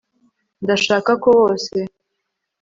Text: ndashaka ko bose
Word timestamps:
ndashaka 0.63 1.11
ko 1.23 1.27
bose 1.39 1.75